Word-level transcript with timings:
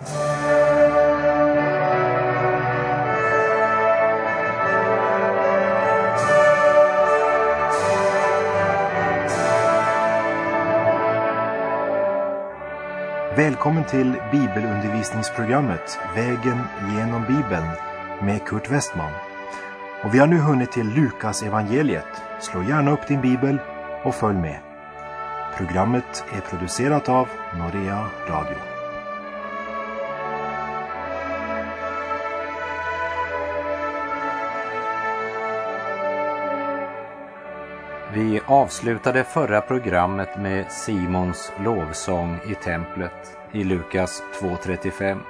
Välkommen 0.00 0.24
till 13.84 14.12
bibelundervisningsprogrammet 14.32 15.98
Vägen 16.14 16.58
genom 16.96 17.22
Bibeln 17.22 17.68
med 18.22 18.44
Kurt 18.46 18.70
Westman. 18.70 19.12
Och 20.04 20.14
vi 20.14 20.18
har 20.18 20.26
nu 20.26 20.38
hunnit 20.38 20.72
till 20.72 20.88
Lukas 20.88 21.42
evangeliet. 21.42 22.22
Slå 22.40 22.62
gärna 22.62 22.90
upp 22.90 23.08
din 23.08 23.20
bibel 23.20 23.58
och 24.04 24.14
följ 24.14 24.38
med. 24.38 24.58
Programmet 25.56 26.24
är 26.32 26.40
producerat 26.40 27.08
av 27.08 27.28
Norea 27.58 28.06
Radio. 28.28 28.77
Avslutade 38.50 39.24
förra 39.24 39.60
programmet 39.60 40.38
med 40.38 40.72
Simons 40.72 41.52
lovsång 41.64 42.40
i 42.50 42.54
templet 42.54 43.36
i 43.52 43.64
Lukas 43.64 44.22
2.35. 44.40 45.20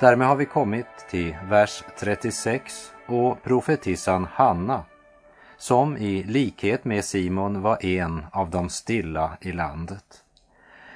Därmed 0.00 0.28
har 0.28 0.36
vi 0.36 0.46
kommit 0.46 0.86
till 1.10 1.36
vers 1.48 1.84
36 1.98 2.92
och 3.06 3.42
profetissan 3.42 4.26
Hanna 4.32 4.84
som 5.56 5.96
i 5.96 6.22
likhet 6.22 6.84
med 6.84 7.04
Simon 7.04 7.62
var 7.62 7.84
en 7.84 8.26
av 8.32 8.50
de 8.50 8.68
stilla 8.68 9.36
i 9.40 9.52
landet. 9.52 10.24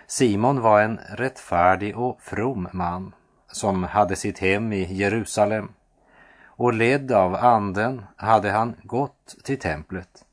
Simon 0.06 0.60
var 0.60 0.80
en 0.80 1.00
rättfärdig 1.08 1.98
och 1.98 2.20
from 2.22 2.68
man 2.72 3.12
som 3.52 3.84
hade 3.84 4.16
sitt 4.16 4.38
hem 4.38 4.72
i 4.72 4.94
Jerusalem 4.94 5.68
och 6.44 6.72
ledd 6.72 7.12
av 7.12 7.34
anden 7.34 8.02
hade 8.16 8.50
han 8.50 8.74
gått 8.82 9.36
till 9.44 9.58
templet 9.58 10.24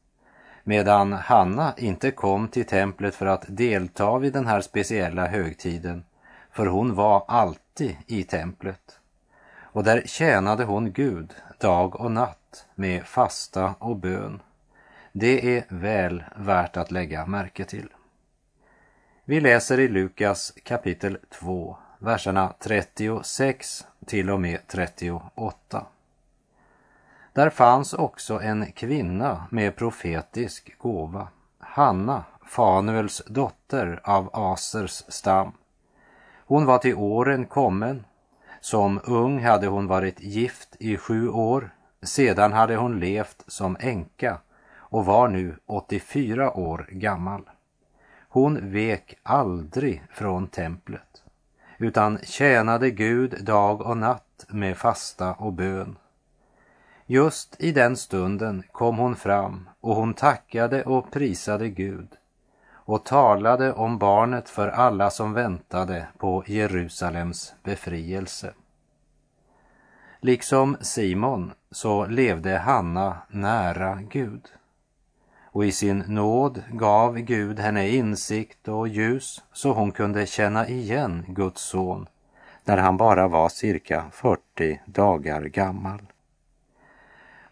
medan 0.67 1.13
Hanna 1.13 1.73
inte 1.77 2.11
kom 2.11 2.47
till 2.47 2.66
templet 2.66 3.16
för 3.16 3.25
att 3.25 3.45
delta 3.47 4.17
vid 4.17 4.33
den 4.33 4.47
här 4.47 4.61
speciella 4.61 5.27
högtiden, 5.27 6.03
för 6.52 6.66
hon 6.66 6.95
var 6.95 7.25
alltid 7.27 7.97
i 8.08 8.23
templet. 8.23 8.99
Och 9.61 9.83
där 9.83 10.03
tjänade 10.05 10.63
hon 10.63 10.91
Gud 10.91 11.33
dag 11.59 11.99
och 11.99 12.11
natt 12.11 12.66
med 12.75 13.05
fasta 13.05 13.75
och 13.80 13.95
bön. 13.95 14.41
Det 15.11 15.58
är 15.58 15.63
väl 15.69 16.23
värt 16.36 16.77
att 16.77 16.91
lägga 16.91 17.25
märke 17.25 17.66
till. 17.66 17.89
Vi 19.25 19.39
läser 19.41 19.80
i 19.80 19.88
Lukas 19.88 20.53
kapitel 20.63 21.17
2, 21.30 21.77
verserna 21.99 22.53
36 22.59 23.88
till 24.05 24.30
och 24.30 24.41
med 24.41 24.59
38. 24.67 25.86
Där 27.36 27.50
fanns 27.50 27.94
också 27.94 28.41
en 28.41 28.72
kvinna 28.72 29.47
med 29.50 29.75
profetisk 29.75 30.78
gåva, 30.78 31.28
Hanna, 31.59 32.23
Fanuels 32.45 33.23
dotter 33.27 34.02
av 34.03 34.30
Asers 34.33 35.03
stam. 35.08 35.52
Hon 36.45 36.66
var 36.66 36.77
till 36.77 36.95
åren 36.95 37.45
kommen. 37.45 38.05
Som 38.61 39.02
ung 39.03 39.44
hade 39.44 39.67
hon 39.67 39.88
varit 39.88 40.19
gift 40.19 40.75
i 40.80 40.97
sju 40.97 41.30
år. 41.30 41.69
Sedan 42.02 42.53
hade 42.53 42.75
hon 42.75 43.00
levt 43.00 43.44
som 43.47 43.77
änka 43.80 44.38
och 44.75 45.05
var 45.05 45.27
nu 45.27 45.59
84 45.66 46.58
år 46.58 46.88
gammal. 46.92 47.49
Hon 48.30 48.72
vek 48.72 49.20
aldrig 49.23 50.03
från 50.11 50.47
templet 50.47 51.23
utan 51.77 52.17
tjänade 52.23 52.92
Gud 52.92 53.45
dag 53.45 53.81
och 53.81 53.97
natt 53.97 54.45
med 54.47 54.77
fasta 54.77 55.33
och 55.33 55.53
bön. 55.53 55.97
Just 57.08 57.56
i 57.59 57.72
den 57.72 57.98
stunden 57.98 58.64
kom 58.72 58.98
hon 58.98 59.16
fram 59.16 59.70
och 59.81 59.95
hon 59.95 60.14
tackade 60.14 60.83
och 60.83 61.11
prisade 61.11 61.70
Gud 61.70 62.08
och 62.71 63.05
talade 63.05 63.73
om 63.73 63.98
barnet 63.98 64.49
för 64.49 64.67
alla 64.67 65.10
som 65.10 65.33
väntade 65.33 66.08
på 66.17 66.43
Jerusalems 66.48 67.54
befrielse. 67.64 68.54
Liksom 70.20 70.77
Simon 70.82 71.52
så 71.71 72.05
levde 72.05 72.58
Hanna 72.58 73.17
nära 73.30 73.99
Gud. 74.10 74.45
Och 75.45 75.66
i 75.66 75.72
sin 75.72 76.04
nåd 76.08 76.64
gav 76.72 77.17
Gud 77.17 77.60
henne 77.60 77.89
insikt 77.89 78.67
och 78.67 78.87
ljus 78.87 79.43
så 79.54 79.73
hon 79.73 79.92
kunde 79.92 80.26
känna 80.26 80.67
igen 80.67 81.26
Guds 81.27 81.61
son 81.61 82.08
när 82.64 82.77
han 82.77 82.98
bara 82.98 83.27
var 83.27 83.49
cirka 83.49 84.05
40 84.11 84.82
dagar 84.86 85.42
gammal. 85.42 86.02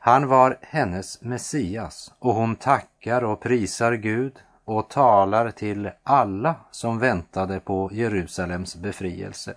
Han 0.06 0.28
var 0.28 0.58
hennes 0.62 1.22
Messias 1.22 2.14
och 2.19 2.34
hon 2.34 2.56
tackar 2.56 3.24
och 3.24 3.40
prisar 3.40 3.94
Gud 3.94 4.34
och 4.66 4.90
talar 4.90 5.52
till 5.52 5.91
alla 6.03 6.56
som 6.72 7.00
väntade 7.00 7.59
på 7.59 7.90
Jerusalems 7.94 8.75
befrielse. 8.75 9.53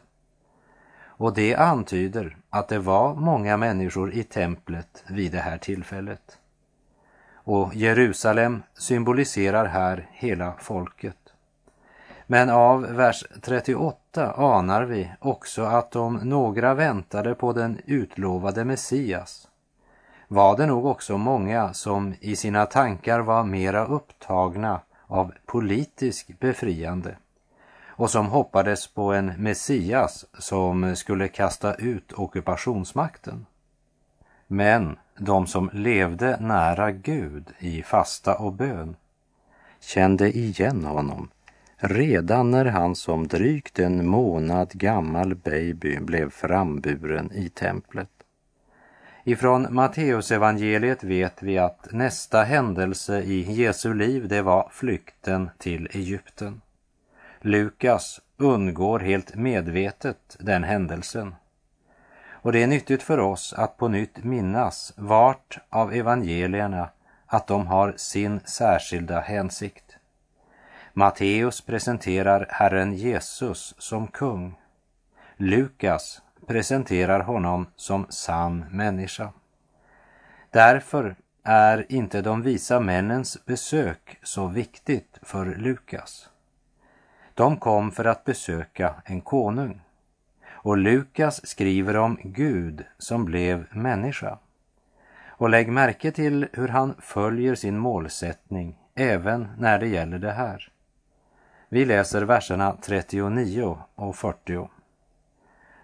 Och 1.04 1.34
det 1.34 1.54
antyder 1.54 2.36
att 2.50 2.68
det 2.68 2.78
var 2.78 3.14
många 3.14 3.56
människor 3.56 4.12
i 4.12 4.22
templet 4.22 5.04
vid 5.08 5.32
det 5.32 5.38
här 5.38 5.58
tillfället. 5.58 6.38
Och 7.34 7.74
Jerusalem 7.74 8.62
symboliserar 8.74 9.64
här 9.64 10.08
hela 10.12 10.52
folket. 10.58 11.18
Men 12.26 12.50
av 12.50 12.82
vers 12.82 13.24
38 13.42 14.32
anar 14.32 14.82
vi 14.82 15.12
också 15.20 15.62
att 15.62 15.96
om 15.96 16.14
några 16.14 16.74
väntade 16.74 17.34
på 17.34 17.52
den 17.52 17.80
utlovade 17.86 18.64
Messias 18.64 19.45
var 20.28 20.56
det 20.56 20.66
nog 20.66 20.86
också 20.86 21.18
många 21.18 21.74
som 21.74 22.14
i 22.20 22.36
sina 22.36 22.66
tankar 22.66 23.20
var 23.20 23.44
mera 23.44 23.86
upptagna 23.86 24.80
av 25.06 25.32
politisk 25.46 26.38
befriande 26.40 27.16
och 27.88 28.10
som 28.10 28.26
hoppades 28.26 28.86
på 28.86 29.12
en 29.12 29.26
Messias 29.26 30.24
som 30.38 30.96
skulle 30.96 31.28
kasta 31.28 31.74
ut 31.74 32.12
ockupationsmakten. 32.12 33.46
Men 34.46 34.98
de 35.18 35.46
som 35.46 35.70
levde 35.72 36.36
nära 36.40 36.90
Gud 36.90 37.52
i 37.58 37.82
fasta 37.82 38.34
och 38.34 38.52
bön 38.52 38.96
kände 39.80 40.38
igen 40.38 40.84
honom 40.84 41.28
redan 41.76 42.50
när 42.50 42.64
han 42.64 42.94
som 42.94 43.28
drygt 43.28 43.78
en 43.78 44.06
månad 44.06 44.72
gammal 44.72 45.34
baby 45.34 45.98
blev 46.00 46.30
framburen 46.30 47.32
i 47.32 47.48
templet. 47.48 48.15
Ifrån 49.28 49.74
Matteusevangeliet 49.74 51.04
vet 51.04 51.42
vi 51.42 51.58
att 51.58 51.92
nästa 51.92 52.42
händelse 52.42 53.20
i 53.20 53.52
Jesu 53.52 53.94
liv 53.94 54.28
det 54.28 54.42
var 54.42 54.68
flykten 54.72 55.50
till 55.58 55.88
Egypten. 55.92 56.60
Lukas 57.40 58.20
undgår 58.36 58.98
helt 58.98 59.34
medvetet 59.34 60.36
den 60.40 60.64
händelsen. 60.64 61.34
Och 62.30 62.52
det 62.52 62.62
är 62.62 62.66
nyttigt 62.66 63.02
för 63.02 63.18
oss 63.18 63.52
att 63.52 63.76
på 63.76 63.88
nytt 63.88 64.24
minnas 64.24 64.92
vart 64.96 65.58
av 65.70 65.92
evangelierna 65.92 66.88
att 67.26 67.46
de 67.46 67.66
har 67.66 67.94
sin 67.96 68.40
särskilda 68.44 69.20
hänsikt. 69.20 69.96
Matteus 70.92 71.60
presenterar 71.60 72.46
Herren 72.50 72.94
Jesus 72.94 73.74
som 73.78 74.06
kung. 74.06 74.58
Lukas 75.36 76.22
presenterar 76.46 77.20
honom 77.20 77.66
som 77.76 78.06
sann 78.08 78.64
människa. 78.70 79.32
Därför 80.50 81.16
är 81.42 81.92
inte 81.92 82.22
de 82.22 82.42
visa 82.42 82.80
männens 82.80 83.44
besök 83.44 84.18
så 84.22 84.46
viktigt 84.46 85.18
för 85.22 85.46
Lukas. 85.46 86.30
De 87.34 87.56
kom 87.56 87.90
för 87.90 88.04
att 88.04 88.24
besöka 88.24 88.94
en 89.04 89.20
konung. 89.20 89.80
Och 90.48 90.76
Lukas 90.76 91.46
skriver 91.46 91.96
om 91.96 92.18
Gud 92.22 92.84
som 92.98 93.24
blev 93.24 93.66
människa. 93.72 94.38
Och 95.26 95.50
lägg 95.50 95.72
märke 95.72 96.10
till 96.10 96.48
hur 96.52 96.68
han 96.68 96.94
följer 96.98 97.54
sin 97.54 97.78
målsättning 97.78 98.78
även 98.94 99.48
när 99.58 99.78
det 99.78 99.86
gäller 99.86 100.18
det 100.18 100.32
här. 100.32 100.68
Vi 101.68 101.84
läser 101.84 102.22
verserna 102.22 102.76
39 102.82 103.78
och 103.94 104.16
40. 104.16 104.68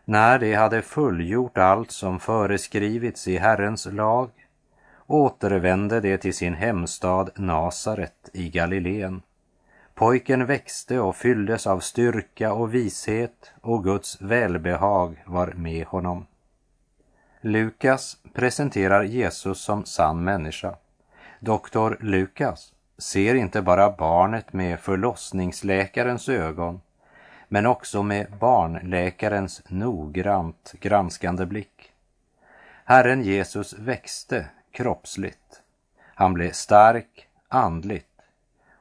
När 0.04 0.38
de 0.38 0.54
hade 0.54 0.82
fullgjort 0.82 1.58
allt 1.58 1.90
som 1.90 2.20
föreskrivits 2.20 3.28
i 3.28 3.37
Herrens 3.37 3.87
lag 3.87 4.31
återvände 5.06 6.00
de 6.00 6.19
till 6.19 6.34
sin 6.34 6.54
hemstad 6.54 7.31
Nasaret 7.37 8.31
i 8.32 8.49
Galileen. 8.49 9.22
Pojken 9.94 10.46
växte 10.46 11.00
och 11.00 11.16
fylldes 11.16 11.66
av 11.66 11.81
styrka 11.81 12.52
och 12.52 12.75
vishet 12.75 13.52
och 13.60 13.84
Guds 13.84 14.20
välbehag 14.20 15.22
var 15.26 15.46
med 15.46 15.87
honom. 15.87 16.26
Lukas 17.40 18.16
presenterar 18.32 19.02
Jesus 19.02 19.60
som 19.60 19.84
sann 19.84 20.25
människa. 20.25 20.75
Doktor 21.40 21.99
Lukas 22.00 22.72
ser 22.99 23.34
inte 23.34 23.62
bara 23.62 23.90
barnet 23.90 24.52
med 24.52 24.81
förlossningsläkarens 24.81 26.28
ögon 26.28 26.81
men 27.52 27.66
också 27.66 28.02
med 28.02 28.26
barnläkarens 28.40 29.62
noggrant 29.69 30.75
granskande 30.81 31.46
blick. 31.46 31.93
Herren 32.84 33.22
Jesus 33.22 33.72
växte 33.72 34.46
kroppsligt. 34.70 35.62
Han 35.99 36.34
blev 36.34 36.50
stark 36.50 37.28
andligt 37.49 38.20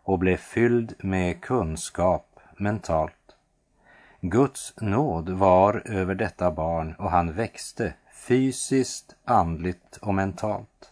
och 0.03 0.19
blev 0.19 0.38
fylld 0.38 0.94
med 1.00 1.41
kunskap 1.41 2.39
mentalt. 2.57 3.35
Guds 4.21 4.73
nåd 4.81 5.29
var 5.29 5.81
över 5.85 6.15
detta 6.15 6.51
barn 6.51 6.95
och 7.00 7.12
han 7.12 7.33
växte 7.33 7.94
fysiskt, 8.13 9.15
andligt 9.25 9.97
och 9.97 10.13
mentalt. 10.13 10.91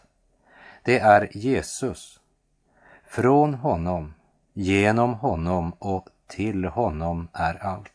Det 0.82 0.98
är 0.98 1.36
Jesus. 1.36 2.20
Från 3.06 3.54
honom, 3.54 4.14
genom 4.52 5.14
honom 5.14 5.72
och 5.78 6.08
till 6.30 6.64
honom 6.64 7.28
är 7.32 7.66
allt. 7.66 7.92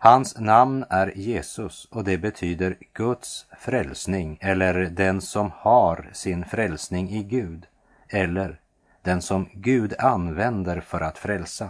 Hans 0.00 0.38
namn 0.38 0.84
är 0.90 1.12
Jesus 1.16 1.84
och 1.84 2.04
det 2.04 2.18
betyder 2.18 2.76
Guds 2.92 3.46
frälsning 3.58 4.38
eller 4.40 4.74
den 4.74 5.20
som 5.20 5.50
har 5.54 6.10
sin 6.12 6.44
frälsning 6.44 7.10
i 7.10 7.22
Gud 7.22 7.66
eller 8.08 8.60
den 9.02 9.22
som 9.22 9.48
Gud 9.52 9.94
använder 9.98 10.80
för 10.80 11.00
att 11.00 11.18
frälsa. 11.18 11.68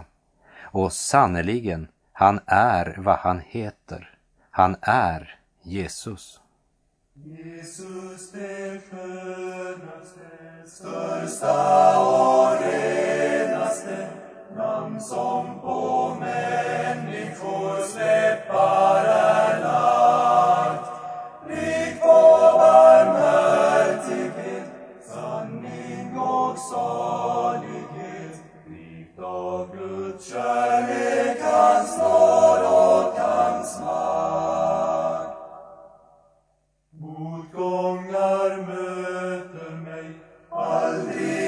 Och 0.61 0.93
sannerligen, 0.93 1.87
han 2.11 2.39
är 2.45 2.95
vad 2.97 3.17
han 3.17 3.41
heter. 3.45 4.17
Han 4.49 4.75
är 4.81 5.39
Jesus. 5.61 6.41
Jesus 7.13 8.31
det 8.31 8.81
skönaste, 8.89 10.29
största 10.65 11.99
och 11.99 12.61
renaste 12.61 14.28
namn 14.55 15.01
som 15.01 15.59
på 15.61 16.15
människors 16.19 17.95
läppar 17.95 19.05
är 19.05 19.59
lagt. 19.63 20.89
Rik 21.47 22.01
på 22.01 22.07
barmhärtighet, 22.57 24.63
sanning 25.13 26.19
och 26.19 26.57
salighet. 26.57 28.39
Rikt 28.67 29.19
av 29.19 29.75
Guds 29.77 30.31
kärlek, 30.31 31.37
hans 31.41 31.97
nåd 31.97 32.59
och 32.59 33.19
hans 33.19 33.79
makt. 33.79 35.37
Motgångar 36.91 38.57
möter 38.67 39.71
mig, 39.71 40.13
aldrig 40.49 41.38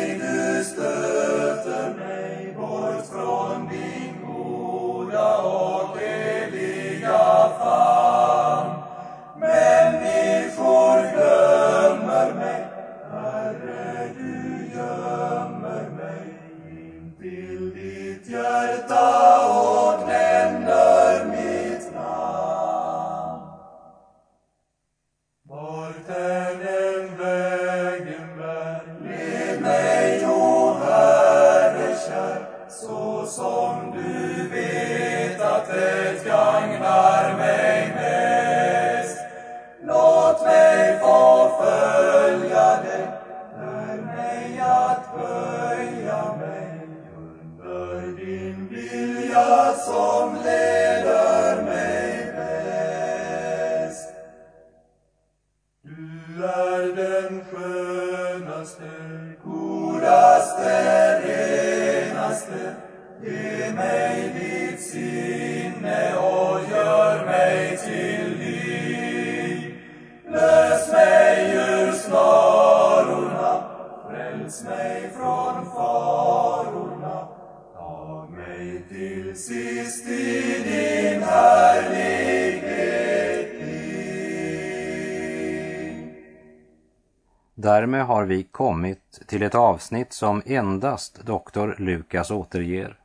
Därmed 87.92 88.08
har 88.08 88.26
vi 88.26 88.44
kommit 88.44 89.22
till 89.28 89.44
ett 89.44 89.56
avsnitt 89.56 90.14
som 90.14 90.42
endast 90.46 91.24
doktor 91.24 91.76
Lukas 91.78 92.32
återger. 92.32 93.00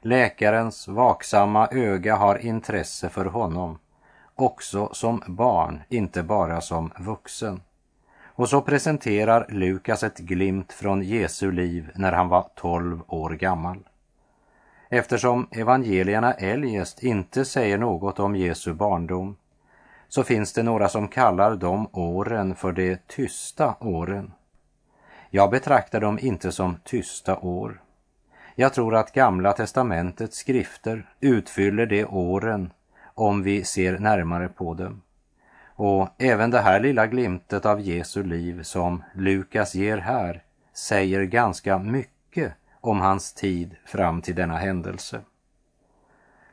Läkarens 0.00 0.88
vaksamma 0.88 1.68
öga 1.68 2.16
har 2.16 2.38
intresse 2.38 3.08
för 3.08 3.24
honom, 3.24 3.78
också 4.34 4.88
som 4.92 5.22
barn, 5.26 5.80
inte 5.88 6.22
bara 6.22 6.60
som 6.60 6.92
vuxen. 6.98 7.60
Och 8.24 8.48
så 8.48 8.60
presenterar 8.60 9.46
Lukas 9.48 10.02
ett 10.02 10.18
glimt 10.18 10.72
från 10.72 11.02
Jesu 11.02 11.52
liv 11.52 11.90
när 11.94 12.12
han 12.12 12.28
var 12.28 12.48
12 12.54 13.02
år 13.06 13.30
gammal. 13.30 13.78
Eftersom 14.88 15.48
evangelierna 15.50 16.32
eljest 16.32 17.02
inte 17.02 17.44
säger 17.44 17.78
något 17.78 18.20
om 18.20 18.36
Jesu 18.36 18.74
barndom 18.74 19.36
så 20.10 20.24
finns 20.24 20.52
det 20.52 20.62
några 20.62 20.88
som 20.88 21.08
kallar 21.08 21.56
de 21.56 21.88
åren 21.92 22.54
för 22.54 22.72
de 22.72 22.96
tysta 23.06 23.74
åren. 23.80 24.32
Jag 25.30 25.50
betraktar 25.50 26.00
dem 26.00 26.18
inte 26.22 26.52
som 26.52 26.76
tysta 26.84 27.38
år. 27.38 27.82
Jag 28.54 28.74
tror 28.74 28.94
att 28.94 29.12
Gamla 29.12 29.52
testamentets 29.52 30.36
skrifter 30.36 31.08
utfyller 31.20 31.86
de 31.86 32.04
åren 32.04 32.72
om 33.14 33.42
vi 33.42 33.64
ser 33.64 33.98
närmare 33.98 34.48
på 34.48 34.74
dem. 34.74 35.02
Och 35.64 36.08
även 36.18 36.50
det 36.50 36.60
här 36.60 36.80
lilla 36.80 37.06
glimtet 37.06 37.66
av 37.66 37.80
Jesu 37.80 38.22
liv 38.22 38.62
som 38.62 39.02
Lukas 39.14 39.74
ger 39.74 39.98
här 39.98 40.42
säger 40.74 41.22
ganska 41.22 41.78
mycket 41.78 42.52
om 42.80 43.00
hans 43.00 43.32
tid 43.32 43.76
fram 43.86 44.22
till 44.22 44.34
denna 44.34 44.56
händelse. 44.56 45.20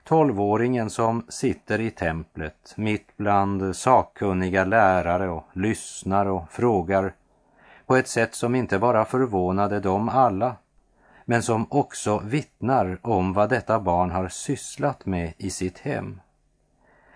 Tolvåringen 0.08 0.90
som 0.90 1.26
sitter 1.30 1.82
i 1.82 1.92
templet 1.92 2.74
mitt 2.76 3.18
bland 3.18 3.76
sakkunniga 3.76 4.66
lärare 4.66 5.30
och 5.30 5.44
lyssnar 5.54 6.26
och 6.26 6.52
frågar 6.52 7.14
på 7.86 7.96
ett 7.96 8.08
sätt 8.08 8.36
som 8.36 8.56
inte 8.56 8.80
bara 8.80 9.06
förvånade 9.06 9.80
dem 9.80 10.10
alla 10.10 10.56
men 11.26 11.44
som 11.44 11.68
också 11.70 12.20
vittnar 12.20 13.00
om 13.02 13.34
vad 13.34 13.50
detta 13.50 13.80
barn 13.80 14.12
har 14.12 14.28
sysslat 14.28 15.06
med 15.06 15.34
i 15.38 15.50
sitt 15.50 15.80
hem. 15.80 16.22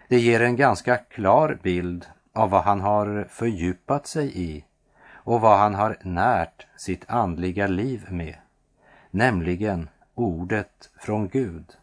Det 0.07 0.19
ger 0.19 0.41
en 0.41 0.55
ganska 0.55 0.97
klar 0.97 1.57
bild 1.63 2.05
av 2.33 2.49
vad 2.49 2.63
han 2.63 2.81
har 2.81 3.27
fördjupat 3.29 4.07
sig 4.07 4.31
i 4.41 4.65
och 5.11 5.41
vad 5.41 5.57
han 5.57 5.75
har 5.75 5.97
närt 6.01 6.67
sitt 6.77 7.09
andliga 7.09 7.67
liv 7.67 8.05
med, 8.09 8.35
nämligen 9.11 9.89
ordet 10.15 10.89
från 10.99 11.27
Gud, 11.27 11.77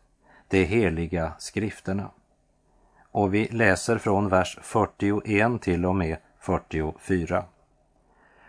de 0.49 0.65
heliga 0.65 1.33
skrifterna. 1.39 2.11
Och 3.11 3.35
vi 3.35 3.49
läser 3.49 3.99
från 3.99 4.29
vers 4.29 4.59
41 4.63 5.63
till 5.63 5.87
och 5.87 5.97
med 5.97 6.17
44. 6.41 7.45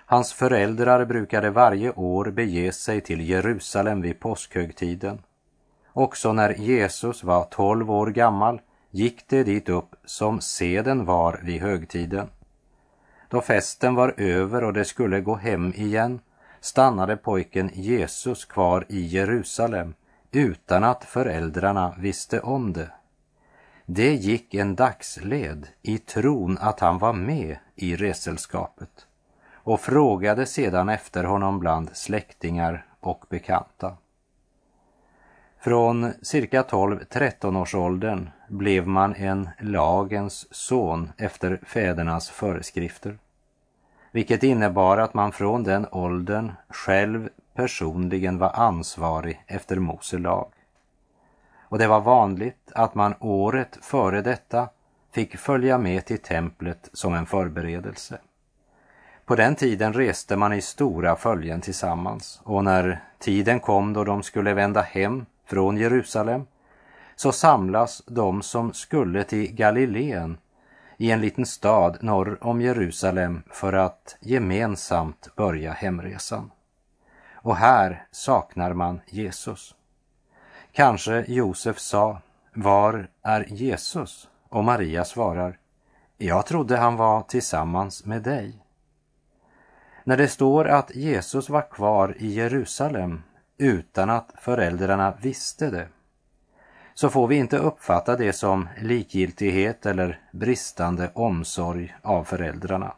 Hans 0.06 0.34
föräldrar 0.34 1.06
brukade 1.06 1.50
varje 1.50 1.92
år 1.92 2.26
bege 2.26 2.72
sig 2.72 3.02
till 3.02 3.30
Jerusalem 3.30 4.02
vid 4.02 4.20
påskhögtiden. 4.20 5.22
Också 5.94 6.34
när 6.34 6.54
Jesus 6.54 7.24
var 7.24 7.44
tolv 7.44 7.92
år 7.92 8.08
gammal 8.08 8.62
gick 8.92 9.30
de 9.30 9.44
dit 9.44 9.70
upp 9.70 9.96
som 10.06 10.42
seden 10.42 11.06
var 11.06 11.40
vid 11.44 11.62
högtiden. 11.62 12.30
Då 13.30 13.42
festen 13.42 13.96
var 13.96 14.14
över 14.18 14.64
och 14.64 14.74
de 14.74 14.86
skulle 14.86 15.22
gå 15.22 15.36
hem 15.36 15.74
igen 15.74 16.20
stannade 16.62 17.18
pojken 17.18 17.70
Jesus 17.74 18.46
kvar 18.46 18.86
i 18.90 19.02
Jerusalem 19.02 19.94
utan 20.32 20.84
att 20.84 21.06
föräldrarna 21.06 21.96
visste 21.98 22.40
om 22.40 22.74
det. 22.74 22.92
Det 23.86 24.14
gick 24.14 24.54
en 24.54 24.76
dagsled 24.76 25.68
i 25.82 25.98
tron 25.98 26.58
att 26.62 26.80
han 26.80 26.98
var 26.98 27.14
med 27.14 27.58
i 27.76 27.96
reselskapet 27.96 29.08
och 29.54 29.80
frågade 29.80 30.46
sedan 30.46 30.90
efter 30.90 31.24
honom 31.24 31.60
bland 31.60 31.90
släktingar 31.94 32.86
och 33.00 33.26
bekanta. 33.30 33.98
Från 35.60 36.14
cirka 36.22 36.62
12-13 36.62 37.62
års 37.62 37.76
åldern 37.76 38.30
blev 38.48 38.88
man 38.88 39.16
en 39.16 39.50
lagens 39.60 40.48
son 40.52 41.12
efter 41.18 41.60
fädernas 41.64 42.30
föreskrifter. 42.30 43.18
Vilket 44.12 44.44
innebar 44.44 44.98
att 44.98 45.14
man 45.14 45.32
från 45.32 45.64
den 45.64 45.88
åldern 45.92 46.52
själv 46.70 47.30
personligen 47.60 48.38
var 48.38 48.52
ansvarig 48.54 49.44
efter 49.48 49.76
Mose 49.76 50.18
lag. 50.18 50.52
Och 51.60 51.78
det 51.78 51.88
var 51.88 52.02
vanligt 52.02 52.72
att 52.76 52.96
man 52.96 53.16
året 53.20 53.78
före 53.82 54.22
detta 54.22 54.70
fick 55.12 55.38
följa 55.38 55.78
med 55.78 56.06
till 56.06 56.22
templet 56.22 56.90
som 56.94 57.14
en 57.14 57.26
förberedelse. 57.26 58.20
På 59.26 59.36
den 59.36 59.56
tiden 59.56 59.94
reste 59.94 60.36
man 60.36 60.54
i 60.54 60.62
stora 60.62 61.16
följen 61.16 61.62
tillsammans 61.62 62.42
och 62.44 62.64
när 62.64 63.04
tiden 63.20 63.60
kom 63.60 63.94
då 63.94 64.04
de 64.04 64.24
skulle 64.24 64.54
vända 64.54 64.82
hem 64.82 65.26
från 65.46 65.78
Jerusalem 65.78 66.46
så 67.16 67.32
samlas 67.32 68.04
de 68.08 68.42
som 68.42 68.74
skulle 68.74 69.24
till 69.24 69.56
Galileen 69.56 70.38
i 70.98 71.12
en 71.12 71.22
liten 71.22 71.46
stad 71.46 71.98
norr 72.02 72.38
om 72.42 72.62
Jerusalem 72.62 73.44
för 73.50 73.74
att 73.74 74.18
gemensamt 74.20 75.36
börja 75.36 75.72
hemresan. 75.72 76.52
Och 77.42 77.56
här 77.56 78.08
saknar 78.12 78.74
man 78.74 79.02
Jesus. 79.08 79.76
Kanske 80.72 81.26
Josef 81.28 81.80
sa, 81.80 82.22
var 82.54 83.08
är 83.22 83.46
Jesus? 83.50 84.30
Och 84.50 84.64
Maria 84.64 85.06
svarar, 85.06 85.58
jag 86.18 86.46
trodde 86.46 86.78
han 86.78 86.96
var 86.96 87.22
tillsammans 87.22 88.06
med 88.06 88.22
dig. 88.22 88.54
När 90.04 90.18
det 90.18 90.28
står 90.28 90.68
att 90.68 90.96
Jesus 90.96 91.50
var 91.50 91.72
kvar 91.72 92.16
i 92.18 92.28
Jerusalem 92.28 93.24
utan 93.58 94.10
att 94.10 94.34
föräldrarna 94.38 95.14
visste 95.22 95.70
det, 95.70 95.88
så 96.94 97.10
får 97.10 97.28
vi 97.28 97.36
inte 97.36 97.58
uppfatta 97.58 98.16
det 98.16 98.34
som 98.34 98.70
likgiltighet 98.82 99.86
eller 99.86 100.20
bristande 100.32 101.12
omsorg 101.14 101.96
av 102.02 102.24
föräldrarna. 102.24 102.94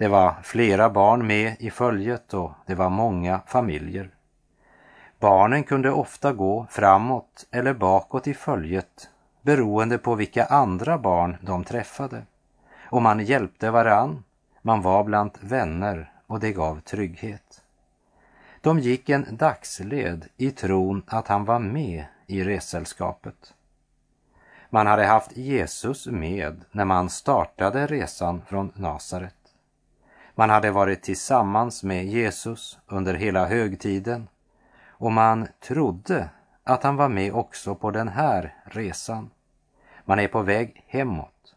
Det 0.00 0.08
var 0.08 0.34
flera 0.42 0.90
barn 0.90 1.26
med 1.26 1.56
i 1.58 1.70
följet 1.70 2.34
och 2.34 2.52
det 2.66 2.74
var 2.74 2.90
många 2.90 3.40
familjer. 3.46 4.10
Barnen 5.18 5.64
kunde 5.64 5.90
ofta 5.90 6.32
gå 6.32 6.66
framåt 6.70 7.46
eller 7.50 7.74
bakåt 7.74 8.26
i 8.26 8.34
följet 8.34 9.10
beroende 9.42 9.98
på 9.98 10.14
vilka 10.14 10.44
andra 10.44 10.98
barn 10.98 11.36
de 11.40 11.64
träffade. 11.64 12.22
Och 12.84 13.02
man 13.02 13.20
hjälpte 13.20 13.70
varann, 13.70 14.24
man 14.62 14.82
var 14.82 15.04
bland 15.04 15.30
vänner 15.40 16.12
och 16.26 16.40
det 16.40 16.52
gav 16.52 16.80
trygghet. 16.80 17.62
De 18.60 18.78
gick 18.78 19.08
en 19.08 19.26
dagsled 19.30 20.26
i 20.36 20.50
tron 20.50 21.02
att 21.06 21.28
han 21.28 21.44
var 21.44 21.58
med 21.58 22.04
i 22.26 22.44
ressällskapet. 22.44 23.54
Man 24.70 24.86
hade 24.86 25.04
haft 25.06 25.36
Jesus 25.36 26.06
med 26.06 26.64
när 26.70 26.84
man 26.84 27.10
startade 27.10 27.86
resan 27.86 28.42
från 28.46 28.72
Nasaret. 28.74 29.39
Man 30.40 30.50
hade 30.50 30.70
varit 30.70 31.02
tillsammans 31.02 31.82
med 31.82 32.06
Jesus 32.06 32.78
under 32.86 33.14
hela 33.14 33.46
högtiden 33.46 34.28
och 34.88 35.12
man 35.12 35.48
trodde 35.60 36.28
att 36.64 36.82
han 36.82 36.96
var 36.96 37.08
med 37.08 37.32
också 37.32 37.74
på 37.74 37.90
den 37.90 38.08
här 38.08 38.54
resan. 38.64 39.30
Man 40.04 40.18
är 40.18 40.28
på 40.28 40.42
väg 40.42 40.84
hemåt. 40.86 41.54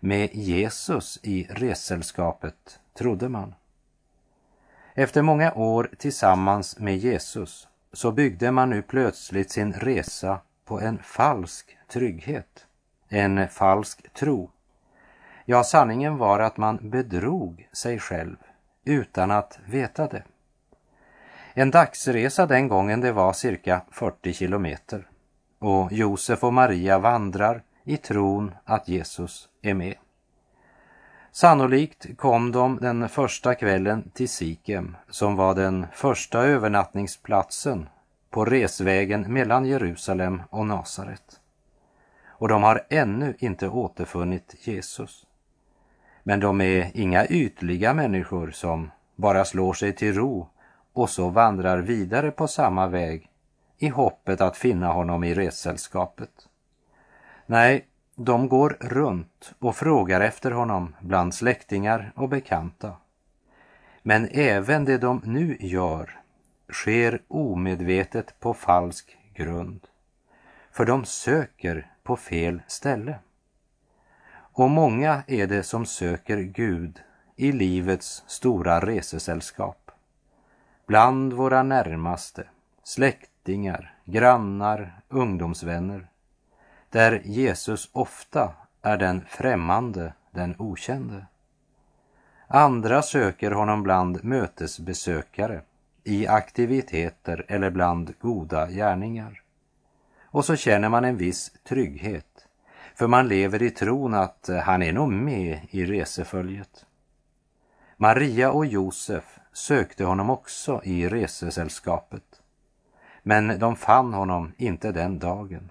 Med 0.00 0.34
Jesus 0.34 1.18
i 1.22 1.46
ressällskapet, 1.50 2.80
trodde 2.98 3.28
man. 3.28 3.54
Efter 4.94 5.22
många 5.22 5.52
år 5.52 5.90
tillsammans 5.98 6.78
med 6.78 6.96
Jesus 6.96 7.68
så 7.92 8.12
byggde 8.12 8.50
man 8.50 8.70
nu 8.70 8.82
plötsligt 8.82 9.50
sin 9.50 9.72
resa 9.72 10.38
på 10.64 10.80
en 10.80 10.98
falsk 10.98 11.78
trygghet, 11.88 12.66
en 13.08 13.48
falsk 13.48 14.12
tro. 14.12 14.50
Ja, 15.44 15.64
sanningen 15.64 16.18
var 16.18 16.40
att 16.40 16.56
man 16.56 16.90
bedrog 16.90 17.68
sig 17.72 17.98
själv 17.98 18.36
utan 18.84 19.30
att 19.30 19.58
veta 19.66 20.06
det. 20.06 20.22
En 21.54 21.70
dagsresa 21.70 22.46
den 22.46 22.68
gången 22.68 23.00
det 23.00 23.12
var 23.12 23.32
cirka 23.32 23.82
40 23.90 24.32
kilometer 24.32 25.08
och 25.58 25.92
Josef 25.92 26.44
och 26.44 26.52
Maria 26.52 26.98
vandrar 26.98 27.62
i 27.84 27.96
tron 27.96 28.54
att 28.64 28.88
Jesus 28.88 29.48
är 29.62 29.74
med. 29.74 29.94
Sannolikt 31.32 32.16
kom 32.16 32.52
de 32.52 32.78
den 32.80 33.08
första 33.08 33.54
kvällen 33.54 34.10
till 34.14 34.28
Sikem 34.28 34.96
som 35.10 35.36
var 35.36 35.54
den 35.54 35.86
första 35.92 36.38
övernattningsplatsen 36.38 37.88
på 38.30 38.44
resvägen 38.44 39.32
mellan 39.32 39.64
Jerusalem 39.64 40.42
och 40.50 40.66
Nasaret. 40.66 41.40
Och 42.26 42.48
de 42.48 42.62
har 42.62 42.86
ännu 42.88 43.34
inte 43.38 43.68
återfunnit 43.68 44.54
Jesus. 44.58 45.26
Men 46.26 46.40
de 46.40 46.60
är 46.60 46.90
inga 46.94 47.26
ytliga 47.26 47.94
människor 47.94 48.50
som 48.50 48.90
bara 49.16 49.44
slår 49.44 49.72
sig 49.72 49.92
till 49.92 50.14
ro 50.14 50.48
och 50.92 51.10
så 51.10 51.28
vandrar 51.28 51.78
vidare 51.78 52.30
på 52.30 52.48
samma 52.48 52.86
väg 52.86 53.30
i 53.78 53.88
hoppet 53.88 54.40
att 54.40 54.56
finna 54.56 54.92
honom 54.92 55.24
i 55.24 55.34
ressällskapet. 55.34 56.48
Nej, 57.46 57.86
de 58.16 58.48
går 58.48 58.76
runt 58.80 59.54
och 59.58 59.76
frågar 59.76 60.20
efter 60.20 60.50
honom 60.50 60.94
bland 61.00 61.34
släktingar 61.34 62.12
och 62.16 62.28
bekanta. 62.28 62.96
Men 64.02 64.28
även 64.32 64.84
det 64.84 64.98
de 64.98 65.20
nu 65.24 65.56
gör 65.60 66.20
sker 66.68 67.22
omedvetet 67.28 68.40
på 68.40 68.54
falsk 68.54 69.16
grund. 69.34 69.80
För 70.72 70.84
de 70.84 71.04
söker 71.04 71.90
på 72.02 72.16
fel 72.16 72.62
ställe. 72.66 73.18
Och 74.56 74.70
många 74.70 75.22
är 75.26 75.46
det 75.46 75.62
som 75.62 75.86
söker 75.86 76.36
Gud 76.36 77.00
i 77.36 77.52
livets 77.52 78.24
stora 78.26 78.80
resesällskap. 78.80 79.90
Bland 80.86 81.32
våra 81.32 81.62
närmaste, 81.62 82.44
släktingar, 82.82 83.94
grannar, 84.04 85.00
ungdomsvänner. 85.08 86.06
Där 86.90 87.22
Jesus 87.24 87.90
ofta 87.92 88.52
är 88.82 88.96
den 88.96 89.24
främmande, 89.28 90.12
den 90.30 90.54
okände. 90.58 91.26
Andra 92.46 93.02
söker 93.02 93.50
honom 93.50 93.82
bland 93.82 94.24
mötesbesökare, 94.24 95.60
i 96.04 96.26
aktiviteter 96.26 97.44
eller 97.48 97.70
bland 97.70 98.14
goda 98.20 98.70
gärningar. 98.70 99.42
Och 100.24 100.44
så 100.44 100.56
känner 100.56 100.88
man 100.88 101.04
en 101.04 101.16
viss 101.16 101.52
trygghet, 101.68 102.33
för 102.94 103.06
man 103.06 103.28
lever 103.28 103.62
i 103.62 103.70
tron 103.70 104.14
att 104.14 104.48
eh, 104.48 104.56
han 104.56 104.82
är 104.82 104.92
nog 104.92 105.12
med 105.12 105.60
i 105.70 105.86
reseföljet. 105.86 106.86
Maria 107.96 108.50
och 108.50 108.66
Josef 108.66 109.38
sökte 109.52 110.04
honom 110.04 110.30
också 110.30 110.80
i 110.84 111.08
resesällskapet. 111.08 112.42
Men 113.22 113.58
de 113.58 113.76
fann 113.76 114.14
honom 114.14 114.52
inte 114.56 114.92
den 114.92 115.18
dagen. 115.18 115.70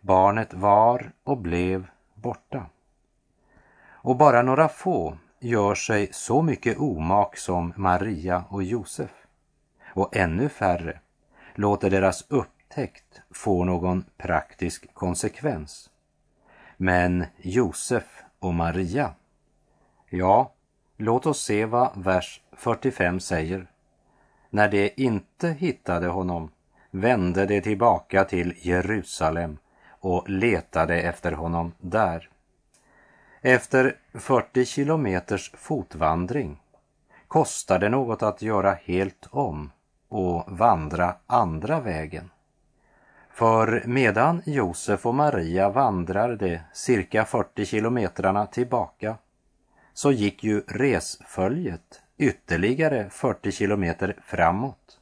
Barnet 0.00 0.54
var 0.54 1.12
och 1.24 1.38
blev 1.38 1.86
borta. 2.14 2.66
Och 3.84 4.16
bara 4.16 4.42
några 4.42 4.68
få 4.68 5.16
gör 5.40 5.74
sig 5.74 6.08
så 6.12 6.42
mycket 6.42 6.78
omak 6.78 7.36
som 7.36 7.72
Maria 7.76 8.44
och 8.48 8.62
Josef. 8.62 9.10
Och 9.84 10.16
ännu 10.16 10.48
färre 10.48 11.00
låter 11.54 11.90
deras 11.90 12.24
upptäckt 12.28 13.22
få 13.30 13.64
någon 13.64 14.04
praktisk 14.16 14.94
konsekvens. 14.94 15.90
Men 16.84 17.24
Josef 17.36 18.22
och 18.38 18.54
Maria, 18.54 19.14
ja, 20.10 20.52
låt 20.96 21.26
oss 21.26 21.44
se 21.44 21.64
vad 21.64 21.90
vers 21.94 22.40
45 22.52 23.20
säger. 23.20 23.66
När 24.50 24.68
de 24.68 24.92
inte 24.96 25.48
hittade 25.48 26.06
honom 26.06 26.50
vände 26.90 27.46
de 27.46 27.60
tillbaka 27.60 28.24
till 28.24 28.54
Jerusalem 28.56 29.58
och 29.88 30.28
letade 30.28 31.00
efter 31.00 31.32
honom 31.32 31.72
där. 31.80 32.28
Efter 33.40 33.96
40 34.14 34.64
kilometers 34.64 35.52
fotvandring 35.54 36.62
kostar 37.28 37.78
det 37.78 37.88
något 37.88 38.22
att 38.22 38.42
göra 38.42 38.72
helt 38.72 39.26
om 39.30 39.70
och 40.08 40.44
vandra 40.48 41.14
andra 41.26 41.80
vägen. 41.80 42.30
För 43.34 43.82
medan 43.86 44.42
Josef 44.46 45.06
och 45.06 45.14
Maria 45.14 45.68
vandrar 45.68 46.36
de 46.36 46.60
cirka 46.72 47.24
40 47.24 47.64
kilometrarna 47.64 48.46
tillbaka 48.46 49.16
så 49.92 50.12
gick 50.12 50.44
ju 50.44 50.60
resföljet 50.60 52.00
ytterligare 52.18 53.10
40 53.10 53.52
kilometer 53.52 54.16
framåt. 54.24 54.98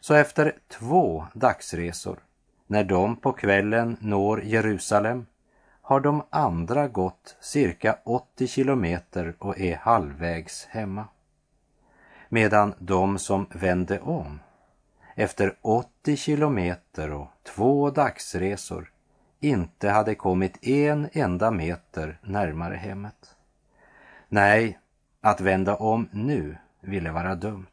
Så 0.00 0.14
efter 0.14 0.54
två 0.68 1.26
dagsresor, 1.32 2.18
när 2.66 2.84
de 2.84 3.16
på 3.16 3.32
kvällen 3.32 3.96
når 4.00 4.42
Jerusalem, 4.44 5.26
har 5.82 6.00
de 6.00 6.22
andra 6.30 6.88
gått 6.88 7.36
cirka 7.40 7.98
80 8.04 8.46
kilometer 8.46 9.34
och 9.38 9.60
är 9.60 9.76
halvvägs 9.76 10.66
hemma. 10.66 11.04
Medan 12.28 12.74
de 12.78 13.18
som 13.18 13.46
vände 13.50 14.00
om 14.00 14.40
efter 15.18 15.56
80 15.62 16.16
kilometer 16.16 17.12
och 17.12 17.28
två 17.42 17.90
dagsresor 17.90 18.92
inte 19.40 19.88
hade 19.88 20.14
kommit 20.14 20.66
en 20.66 21.08
enda 21.12 21.50
meter 21.50 22.18
närmare 22.22 22.74
hemmet. 22.74 23.34
Nej, 24.28 24.78
att 25.20 25.40
vända 25.40 25.76
om 25.76 26.08
nu 26.12 26.56
ville 26.80 27.10
vara 27.10 27.34
dumt. 27.34 27.66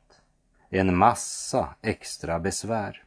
En 0.70 0.98
massa 0.98 1.76
extra 1.82 2.40
besvär. 2.40 3.04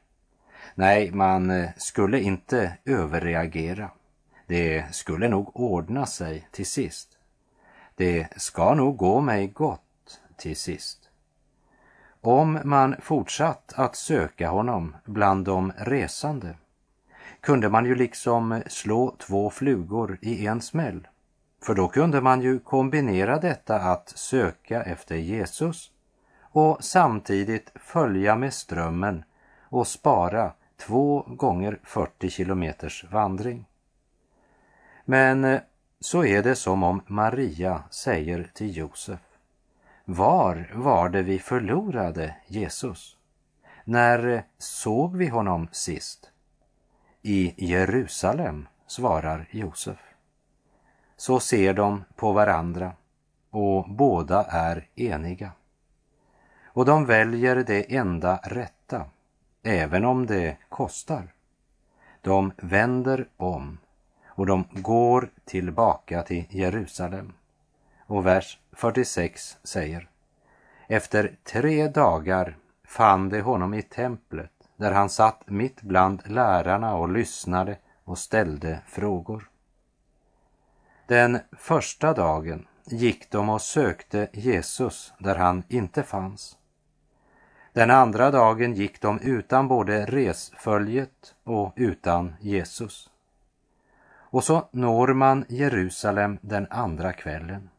Nej, 0.75 1.11
man 1.11 1.50
eh, 1.50 1.71
skulle 1.76 2.21
inte 2.21 2.76
överreagera. 2.85 3.90
Det 4.47 4.95
skulle 4.95 5.28
nog 5.28 5.57
ordna 5.57 6.07
sig 6.07 6.49
till 6.50 6.66
sist. 6.66 7.18
Det 7.95 8.28
ska 8.37 8.75
nog 8.75 8.97
gå 8.97 9.21
mig 9.21 9.47
gott 9.47 10.21
till 10.37 10.57
sist. 10.57 11.07
Om 12.20 12.58
man 12.64 12.96
fortsatt 13.00 13.72
att 13.76 13.96
söka 13.96 14.48
honom 14.48 14.96
bland 15.04 15.44
de 15.44 15.72
resande 15.76 16.54
kunde 17.40 17.68
man 17.68 17.84
ju 17.84 17.94
liksom 17.94 18.62
slå 18.66 19.14
två 19.18 19.50
flugor 19.50 20.18
i 20.22 20.46
en 20.46 20.60
smäll. 20.60 21.08
För 21.62 21.75
då 21.75 21.88
kunde 21.88 22.20
man 22.20 22.40
ju 22.40 22.58
kombinera 22.58 23.38
detta 23.38 23.76
att 23.76 24.08
söka 24.08 24.82
efter 24.82 25.16
Jesus 25.16 25.90
och 26.40 26.84
samtidigt 26.84 27.72
följa 27.75 28.37
med 28.37 28.54
strömmen 28.54 29.25
och 29.60 29.87
spara 29.87 30.52
två 30.76 31.22
gånger 31.28 31.78
40 31.84 32.30
kilometers 32.30 33.04
vandring. 33.10 33.64
Men 35.04 35.58
så 36.00 36.25
är 36.25 36.42
det 36.42 36.56
som 36.56 36.82
om 36.82 37.02
Maria 37.06 37.82
säger 37.90 38.50
till 38.54 38.76
Josef. 38.76 39.27
Var 40.10 40.70
var 40.74 41.08
det 41.08 41.22
vi 41.22 41.38
förlorade 41.38 42.36
Jesus? 42.46 43.16
När 43.84 44.44
såg 44.58 45.16
vi 45.16 45.28
honom 45.28 45.68
sist? 45.72 46.30
I 47.22 47.66
Jerusalem, 47.66 48.68
svarar 48.86 49.48
Josef. 49.50 49.98
Så 51.16 51.40
ser 51.40 51.74
de 51.74 52.04
på 52.16 52.32
varandra 52.32 52.92
och 53.50 53.90
båda 53.90 54.44
är 54.44 54.88
eniga. 54.94 55.52
Och 56.64 56.84
de 56.84 57.06
väljer 57.06 57.56
det 57.56 57.96
enda 57.96 58.36
rätta, 58.36 59.04
även 59.62 60.04
om 60.04 60.26
det 60.26 60.56
kostar. 60.68 61.32
De 62.20 62.52
vänder 62.56 63.28
om 63.36 63.78
och 64.26 64.46
de 64.46 64.64
går 64.70 65.30
tillbaka 65.44 66.22
till 66.22 66.44
Jerusalem. 66.50 67.32
Och 68.08 68.26
vers 68.26 68.58
46 68.72 69.58
säger 69.62 70.08
Efter 70.86 71.36
tre 71.44 71.88
dagar 71.88 72.56
fann 72.84 73.28
de 73.28 73.40
honom 73.40 73.74
i 73.74 73.82
templet 73.82 74.50
där 74.76 74.92
han 74.92 75.10
satt 75.10 75.50
mitt 75.50 75.82
bland 75.82 76.22
lärarna 76.30 76.94
och 76.94 77.08
lyssnade 77.08 77.78
och 78.04 78.18
ställde 78.18 78.80
frågor. 78.86 79.50
Den 81.06 81.38
första 81.52 82.14
dagen 82.14 82.66
gick 82.84 83.30
de 83.30 83.48
och 83.48 83.62
sökte 83.62 84.28
Jesus 84.32 85.12
där 85.18 85.34
han 85.36 85.62
inte 85.68 86.02
fanns. 86.02 86.56
Den 87.72 87.90
andra 87.90 88.30
dagen 88.30 88.74
gick 88.74 89.00
de 89.00 89.20
utan 89.20 89.68
både 89.68 90.06
resföljet 90.06 91.34
och 91.44 91.72
utan 91.76 92.34
Jesus. 92.40 93.10
Och 94.10 94.44
så 94.44 94.68
når 94.70 95.08
man 95.08 95.44
Jerusalem 95.48 96.38
den 96.42 96.66
andra 96.70 97.12
kvällen. 97.12 97.70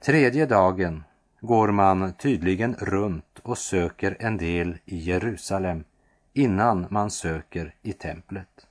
Tredje 0.00 0.46
dagen 0.46 1.04
går 1.40 1.68
man 1.68 2.12
tydligen 2.12 2.74
runt 2.74 3.38
och 3.42 3.58
söker 3.58 4.16
en 4.20 4.36
del 4.36 4.78
i 4.84 4.96
Jerusalem 4.96 5.84
innan 6.32 6.86
man 6.90 7.10
söker 7.10 7.74
i 7.82 7.92
templet. 7.92 8.66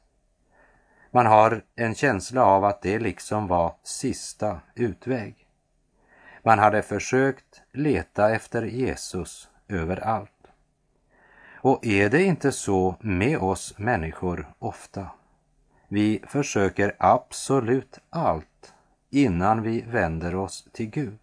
Man 1.12 1.26
har 1.26 1.62
en 1.76 1.96
känsla 1.96 2.46
av 2.46 2.66
att 2.66 2.82
det 2.82 3.00
liksom 3.00 3.48
var 3.48 3.76
sista 3.84 4.60
utväg. 4.76 5.48
Man 6.44 6.60
hade 6.60 6.82
försökt 6.82 7.62
leta 7.74 8.36
efter 8.36 8.64
Jesus 8.64 9.50
överallt. 9.68 10.32
Och 11.54 11.86
är 11.86 12.10
det 12.10 12.24
inte 12.24 12.52
så 12.52 12.96
med 13.00 13.38
oss 13.38 13.78
människor 13.78 14.54
ofta? 14.60 15.08
Vi 15.88 16.24
försöker 16.28 16.96
absolut 17.00 18.00
allt 18.10 18.74
innan 19.16 19.62
vi 19.62 19.82
vänder 19.82 20.36
oss 20.36 20.68
till 20.72 20.90
Gud. 20.90 21.20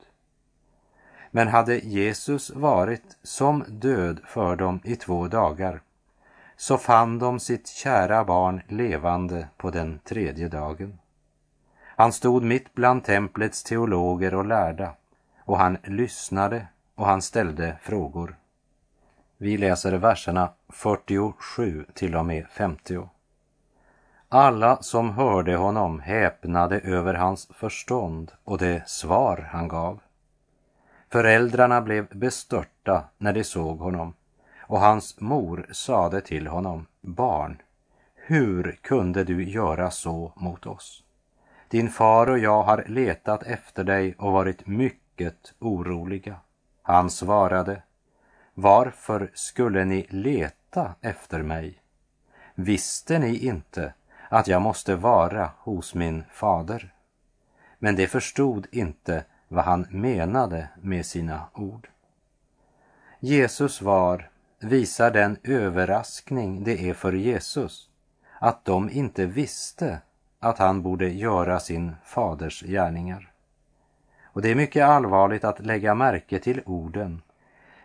Men 1.31 1.49
hade 1.49 1.79
Jesus 1.79 2.51
varit 2.51 3.19
som 3.23 3.65
död 3.69 4.21
för 4.25 4.57
dem 4.57 4.81
i 4.85 4.97
två 4.97 5.29
dagar 5.29 5.81
så 6.57 6.79
fann 6.79 7.19
de 7.19 7.41
sitt 7.41 7.69
kära 7.69 8.25
barn 8.25 8.63
levande 8.69 9.49
på 9.57 9.71
den 9.71 9.99
tredje 10.05 10.49
dagen. 10.49 10.99
Han 11.83 12.13
stod 12.13 12.43
mitt 12.43 12.75
bland 12.75 13.05
templets 13.05 13.63
teologer 13.63 14.35
och 14.35 14.47
lärda 14.47 14.95
och 15.45 15.59
han 15.59 15.79
lyssnade 15.85 16.67
och 16.95 17.07
han 17.07 17.23
ställde 17.23 17.77
frågor. 17.83 18.37
Vi 19.37 19.57
läser 19.57 19.93
verserna 19.93 20.53
47 20.69 21.87
till 21.95 22.17
och 22.17 22.27
med 22.27 22.47
50. 22.47 23.09
Alla 24.35 24.83
som 24.83 25.11
hörde 25.11 25.57
honom 25.57 26.01
häpnade 26.01 26.81
över 26.81 27.15
hans 27.15 27.49
förstånd 27.55 28.33
och 28.45 28.59
det 28.59 28.89
svar 28.89 29.49
han 29.51 29.69
gav. 29.69 30.01
Föräldrarna 31.11 31.81
blev 31.81 32.07
bestörta 32.19 33.05
när 33.19 33.33
de 33.33 33.45
såg 33.45 33.79
honom 33.79 34.15
och 34.61 34.81
hans 34.81 35.21
mor 35.21 35.67
sade 35.73 36.21
till 36.21 36.47
honom, 36.47 36.87
barn, 37.01 37.63
hur 38.15 38.79
kunde 38.83 39.25
du 39.25 39.45
göra 39.45 39.91
så 39.91 40.33
mot 40.37 40.67
oss? 40.67 41.05
Din 41.69 41.91
far 41.91 42.27
och 42.27 42.39
jag 42.39 42.63
har 42.63 42.85
letat 42.87 43.43
efter 43.43 43.85
dig 43.85 44.15
och 44.19 44.33
varit 44.33 44.67
mycket 44.67 45.55
oroliga. 45.59 46.37
Han 46.83 47.11
svarade, 47.11 47.83
varför 48.55 49.31
skulle 49.35 49.85
ni 49.85 50.07
leta 50.11 50.95
efter 51.01 51.43
mig? 51.43 51.79
Visste 52.55 53.19
ni 53.19 53.47
inte 53.47 53.93
att 54.33 54.49
jag 54.49 54.63
måste 54.63 54.97
vara 54.97 55.51
hos 55.59 55.95
min 55.95 56.25
fader? 56.31 56.95
Men 57.79 57.97
de 57.97 58.07
förstod 58.07 58.67
inte 58.71 59.25
vad 59.49 59.65
han 59.65 59.87
menade 59.91 60.69
med 60.81 61.07
sina 61.07 61.43
ord. 61.55 61.89
Jesus 63.21 63.83
var 63.83 64.31
visar 64.61 65.11
den 65.11 65.37
överraskning 65.43 66.65
det 66.65 66.91
är 66.91 66.95
för 66.95 67.13
Jesus 67.13 67.91
att 68.39 68.65
de 68.65 68.91
inte 68.91 69.27
visste 69.27 70.01
att 70.41 70.59
han 70.59 70.83
borde 70.83 71.09
göra 71.09 71.61
sin 71.61 71.97
faders 72.05 72.63
gärningar. 72.63 73.33
Och 74.23 74.43
det 74.43 74.51
är 74.51 74.55
mycket 74.55 74.85
allvarligt 74.85 75.45
att 75.45 75.67
lägga 75.67 75.95
märke 75.95 76.39
till 76.39 76.63
orden, 76.67 77.23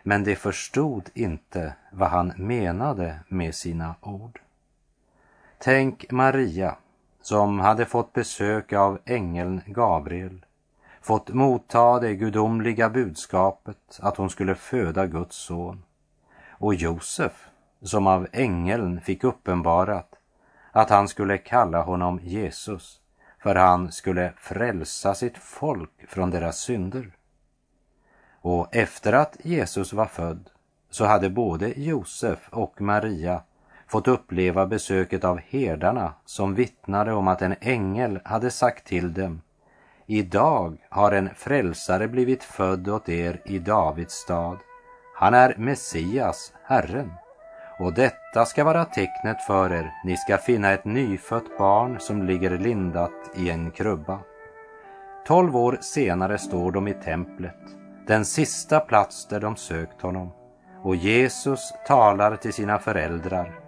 men 0.02 0.24
de 0.24 0.36
förstod 0.36 1.10
inte 1.14 1.72
vad 1.92 2.08
han 2.08 2.32
menade 2.36 3.20
med 3.28 3.54
sina 3.54 3.94
ord. 4.00 4.40
Tänk 5.60 6.10
Maria 6.10 6.76
som 7.20 7.58
hade 7.60 7.86
fått 7.86 8.12
besök 8.12 8.72
av 8.72 8.98
ängeln 9.04 9.60
Gabriel, 9.66 10.44
fått 11.00 11.28
motta 11.28 12.00
det 12.00 12.14
gudomliga 12.14 12.90
budskapet 12.90 13.98
att 14.00 14.16
hon 14.16 14.30
skulle 14.30 14.54
föda 14.54 15.06
Guds 15.06 15.36
son 15.36 15.82
och 16.48 16.74
Josef 16.74 17.48
som 17.82 18.06
av 18.06 18.26
ängeln 18.32 19.00
fick 19.00 19.24
uppenbarat 19.24 20.14
att 20.72 20.90
han 20.90 21.08
skulle 21.08 21.38
kalla 21.38 21.82
honom 21.82 22.20
Jesus 22.22 23.00
för 23.42 23.54
han 23.54 23.92
skulle 23.92 24.32
frälsa 24.36 25.14
sitt 25.14 25.38
folk 25.38 26.08
från 26.08 26.30
deras 26.30 26.58
synder. 26.58 27.16
Och 28.40 28.76
efter 28.76 29.12
att 29.12 29.36
Jesus 29.42 29.92
var 29.92 30.06
född 30.06 30.50
så 30.90 31.04
hade 31.04 31.30
både 31.30 31.80
Josef 31.80 32.48
och 32.52 32.80
Maria 32.80 33.42
fått 33.88 34.08
uppleva 34.08 34.66
besöket 34.66 35.24
av 35.24 35.40
herdarna 35.48 36.14
som 36.24 36.54
vittnade 36.54 37.12
om 37.12 37.28
att 37.28 37.42
en 37.42 37.54
ängel 37.60 38.20
hade 38.24 38.50
sagt 38.50 38.86
till 38.86 39.14
dem 39.14 39.40
Idag 40.10 40.76
har 40.88 41.12
en 41.12 41.30
frälsare 41.34 42.08
blivit 42.08 42.44
född 42.44 42.88
åt 42.88 43.08
er 43.08 43.40
i 43.44 43.58
Davids 43.58 44.14
stad. 44.14 44.58
Han 45.14 45.34
är 45.34 45.54
Messias, 45.58 46.52
Herren. 46.64 47.12
Och 47.78 47.94
detta 47.94 48.44
ska 48.44 48.64
vara 48.64 48.84
tecknet 48.84 49.42
för 49.42 49.72
er. 49.72 49.92
Ni 50.04 50.16
ska 50.16 50.38
finna 50.38 50.70
ett 50.70 50.84
nyfött 50.84 51.58
barn 51.58 52.00
som 52.00 52.26
ligger 52.26 52.58
lindat 52.58 53.30
i 53.36 53.50
en 53.50 53.70
krubba. 53.70 54.18
Tolv 55.26 55.56
år 55.56 55.78
senare 55.80 56.38
står 56.38 56.72
de 56.72 56.88
i 56.88 56.94
templet, 56.94 57.60
den 58.06 58.24
sista 58.24 58.80
plats 58.80 59.28
där 59.28 59.40
de 59.40 59.56
sökt 59.56 60.02
honom. 60.02 60.30
Och 60.82 60.96
Jesus 60.96 61.72
talar 61.86 62.36
till 62.36 62.52
sina 62.52 62.78
föräldrar 62.78 63.67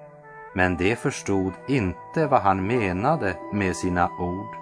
men 0.52 0.76
de 0.76 0.96
förstod 0.96 1.52
inte 1.68 2.26
vad 2.26 2.40
han 2.40 2.66
menade 2.66 3.36
med 3.52 3.76
sina 3.76 4.10
ord. 4.18 4.56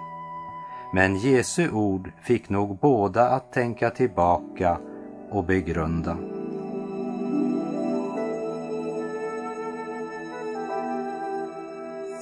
Men 0.93 1.15
Jesu 1.15 1.71
ord 1.71 2.11
fick 2.21 2.49
nog 2.49 2.77
båda 2.77 3.29
att 3.29 3.53
tänka 3.53 3.89
tillbaka 3.89 4.77
och 5.31 5.43
begrunda. 5.43 6.17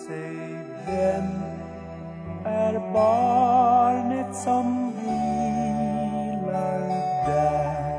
Säg, 0.08 0.60
vem 0.86 1.41
är 2.45 2.93
barnet 2.93 4.36
som 4.36 4.93
vilar 5.01 6.80
där 7.25 7.97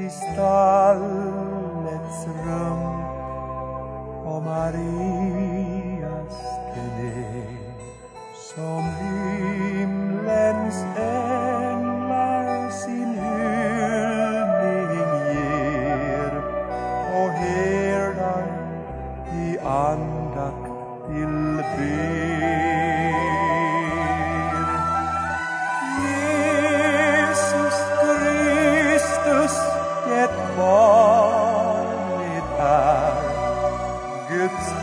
i 0.00 0.10
stallets 0.10 1.06
rum? 2.26 2.97
Och 4.38 4.44
Marias 4.44 6.36
knä 6.74 7.46
som 8.54 8.84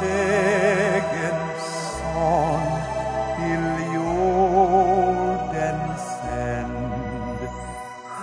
egen 0.06 1.40
son 1.60 2.62
till 3.38 3.68
jorden 3.96 5.80
sänd. 5.98 7.40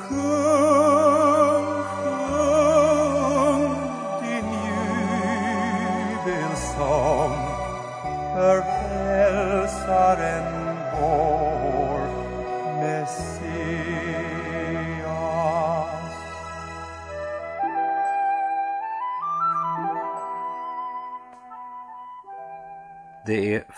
Sjung, 0.09 1.69
sjung 1.95 3.75
din 4.23 4.49
jubelsång 6.25 7.39
för 8.35 8.57
frälsaren 8.63 10.49
vår 11.01 11.32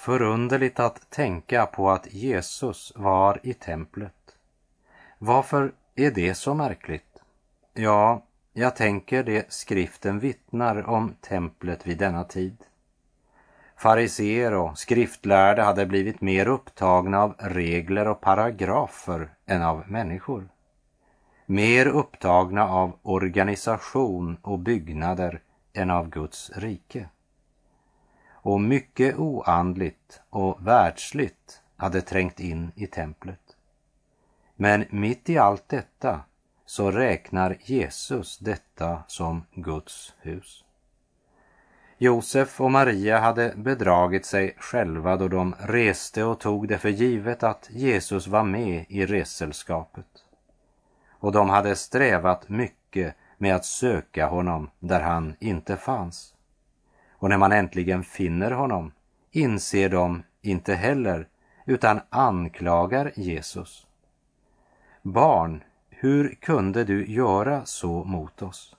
förunderligt 0.04 0.80
att 0.80 1.10
tänka 1.10 1.66
på 1.66 1.90
att 1.90 2.12
Jesus 2.14 2.92
var 2.96 3.40
i 3.42 3.54
templet. 3.54 4.36
Varför 5.18 5.72
är 5.94 6.10
det 6.10 6.34
så 6.34 6.54
märkligt? 6.54 7.22
Ja, 7.74 8.22
jag 8.52 8.76
tänker 8.76 9.24
det 9.24 9.52
skriften 9.52 10.18
vittnar 10.18 10.88
om 10.88 11.14
templet 11.20 11.86
vid 11.86 11.98
denna 11.98 12.24
tid. 12.24 12.56
Fariseer 13.76 14.54
och 14.54 14.78
skriftlärde 14.78 15.62
hade 15.62 15.86
blivit 15.86 16.20
mer 16.20 16.48
upptagna 16.48 17.22
av 17.22 17.34
regler 17.38 18.08
och 18.08 18.20
paragrafer 18.20 19.28
än 19.46 19.62
av 19.62 19.84
människor. 19.90 20.48
Mer 21.46 21.86
upptagna 21.86 22.68
av 22.68 22.92
organisation 23.02 24.36
och 24.42 24.58
byggnader 24.58 25.40
än 25.72 25.90
av 25.90 26.08
Guds 26.08 26.50
rike. 26.56 27.08
Och 28.44 28.60
mycket 28.60 29.18
oandligt 29.18 30.20
och 30.30 30.66
världsligt 30.66 31.62
hade 31.76 32.00
trängt 32.00 32.40
in 32.40 32.72
i 32.74 32.86
templet. 32.86 33.56
Men 34.56 34.84
mitt 34.90 35.30
i 35.30 35.38
allt 35.38 35.68
detta 35.68 36.20
så 36.66 36.90
räknar 36.90 37.56
Jesus 37.60 38.38
detta 38.38 39.02
som 39.06 39.44
Guds 39.54 40.14
hus. 40.20 40.64
Josef 41.98 42.60
och 42.60 42.70
Maria 42.70 43.18
hade 43.18 43.54
bedragit 43.56 44.26
sig 44.26 44.54
själva 44.58 45.16
då 45.16 45.28
de 45.28 45.54
reste 45.58 46.24
och 46.24 46.40
tog 46.40 46.68
det 46.68 46.78
för 46.78 46.88
givet 46.88 47.42
att 47.42 47.68
Jesus 47.70 48.26
var 48.26 48.44
med 48.44 48.84
i 48.88 49.06
ressällskapet. 49.06 50.24
Och 51.10 51.32
de 51.32 51.50
hade 51.50 51.76
strävat 51.76 52.48
mycket 52.48 53.16
med 53.38 53.56
att 53.56 53.64
söka 53.64 54.26
honom 54.26 54.70
där 54.78 55.00
han 55.00 55.36
inte 55.38 55.76
fanns. 55.76 56.33
Och 57.18 57.28
när 57.28 57.38
man 57.38 57.52
äntligen 57.52 58.04
finner 58.04 58.50
honom 58.50 58.92
inser 59.30 59.88
de 59.88 60.22
inte 60.42 60.74
heller 60.74 61.28
utan 61.66 62.00
anklagar 62.10 63.12
Jesus. 63.16 63.86
Barn, 65.02 65.62
hur 65.90 66.34
kunde 66.34 66.84
du 66.84 67.06
göra 67.06 67.64
så 67.64 68.04
mot 68.04 68.42
oss? 68.42 68.76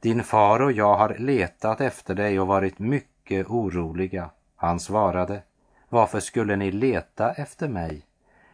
Din 0.00 0.24
far 0.24 0.60
och 0.62 0.72
jag 0.72 0.96
har 0.96 1.14
letat 1.18 1.80
efter 1.80 2.14
dig 2.14 2.40
och 2.40 2.46
varit 2.46 2.78
mycket 2.78 3.46
oroliga. 3.46 4.30
Han 4.56 4.80
svarade, 4.80 5.42
varför 5.88 6.20
skulle 6.20 6.56
ni 6.56 6.72
leta 6.72 7.32
efter 7.32 7.68
mig? 7.68 8.06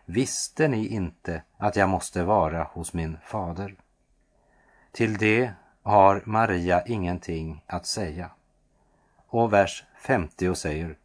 Visste 0.04 0.68
ni 0.68 0.86
inte 0.86 1.42
att 1.56 1.76
jag 1.76 1.88
måste 1.88 2.24
vara 2.24 2.62
hos 2.62 2.92
min 2.92 3.18
fader? 3.24 3.74
Till 4.92 5.18
det 5.18 5.52
har 5.82 6.22
Maria 6.24 6.82
ingenting 6.86 7.64
att 7.66 7.86
säga. 7.86 8.30
Och 9.28 9.52
vers 9.52 9.84
50 9.96 10.48
och 10.48 10.58
säger, 10.58 10.96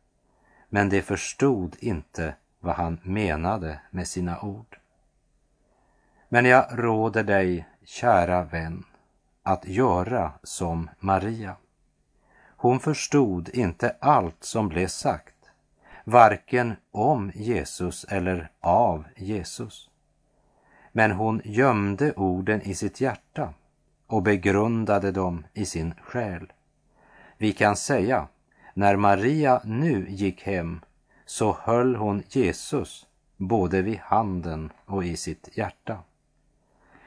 men 0.69 0.89
de 0.89 1.01
förstod 1.01 1.75
inte 1.79 2.35
vad 2.59 2.75
han 2.75 2.99
menade 3.03 3.79
med 3.89 4.07
sina 4.07 4.41
ord. 4.41 4.77
Men 6.29 6.45
jag 6.45 6.65
råder 6.71 7.23
dig, 7.23 7.67
kära 7.83 8.43
vän, 8.43 8.83
att 9.43 9.67
göra 9.67 10.31
som 10.43 10.89
Maria. 10.99 11.55
Hon 12.57 12.79
förstod 12.79 13.49
inte 13.49 13.95
allt 13.99 14.43
som 14.43 14.69
blev 14.69 14.87
sagt, 14.87 15.35
varken 16.03 16.75
om 16.91 17.31
Jesus 17.35 18.03
eller 18.03 18.51
av 18.59 19.05
Jesus. 19.15 19.89
Men 20.91 21.11
hon 21.11 21.41
gömde 21.43 22.13
orden 22.13 22.61
i 22.61 22.75
sitt 22.75 23.01
hjärta 23.01 23.53
och 24.07 24.23
begrundade 24.23 25.11
dem 25.11 25.45
i 25.53 25.65
sin 25.65 25.93
själ. 26.01 26.53
Vi 27.37 27.53
kan 27.53 27.75
säga, 27.75 28.27
när 28.73 28.95
Maria 28.95 29.61
nu 29.65 30.05
gick 30.09 30.43
hem 30.43 30.79
så 31.25 31.57
höll 31.61 31.95
hon 31.95 32.23
Jesus 32.29 33.05
både 33.37 33.81
vid 33.81 33.97
handen 33.97 34.71
och 34.85 35.05
i 35.05 35.17
sitt 35.17 35.57
hjärta 35.57 35.97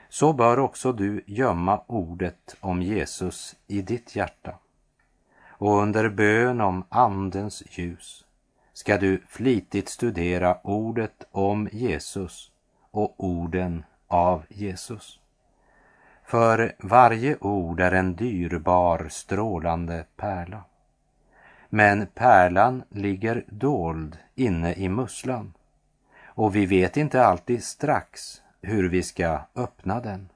så 0.09 0.33
bör 0.33 0.59
också 0.59 0.93
du 0.93 1.23
gömma 1.27 1.81
ordet 1.87 2.57
om 2.61 2.83
Jesus 2.83 3.57
i 3.67 3.83
ditt 3.83 4.17
hjärta. 4.17 4.55
Och 5.49 5.83
under 5.83 6.09
bön 6.09 6.61
om 6.61 6.85
Andens 6.89 7.63
ljus 7.71 8.25
ska 8.73 8.99
du 8.99 9.23
flitigt 9.29 9.89
studera 9.89 10.59
ordet 10.63 11.27
om 11.31 11.69
Jesus 11.73 12.51
och 12.91 13.15
orden 13.25 13.85
av 14.07 14.43
Jesus. 14.49 15.21
För 16.27 16.75
varje 16.79 17.37
ord 17.41 17.81
är 17.81 17.93
en 17.93 18.17
dyrbar, 18.17 19.07
strålande 19.11 20.05
pärla. 20.17 20.65
Men 21.69 22.07
pärlan 22.07 22.83
ligger 22.89 23.45
dold 23.49 24.19
inne 24.35 24.75
i 24.75 24.89
musslan 24.89 25.53
och 26.25 26.57
vi 26.57 26.67
vet 26.67 26.97
inte 26.97 27.27
alltid 27.27 27.65
strax 27.65 28.43
hur 28.63 28.89
vi 28.89 29.03
ska 29.03 29.41
öppna 29.55 30.01
den. 30.01 30.29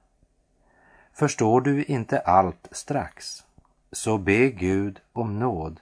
Förstår 1.13 1.61
du 1.61 1.85
inte 1.85 2.21
allt 2.21 2.69
strax, 2.71 3.45
så 3.93 4.19
be 4.19 4.51
Gud 4.51 5.01
om 5.13 5.39
nåd 5.39 5.81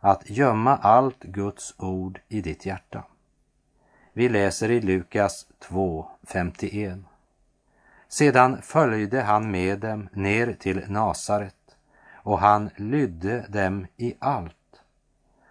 att 0.00 0.30
gömma 0.30 0.76
allt 0.76 1.22
Guds 1.22 1.74
ord 1.78 2.20
i 2.28 2.40
ditt 2.40 2.66
hjärta. 2.66 3.04
Vi 4.12 4.28
läser 4.28 4.70
i 4.70 4.80
Lukas 4.80 5.46
2.51. 5.60 7.04
Sedan 8.12 8.62
följde 8.62 9.22
han 9.22 9.50
med 9.50 9.78
dem 9.78 10.08
ner 10.12 10.52
till 10.52 10.84
Nasaret 10.88 11.76
och 12.14 12.38
han 12.38 12.70
lydde 12.76 13.46
dem 13.48 13.86
i 13.96 14.14
allt. 14.18 14.82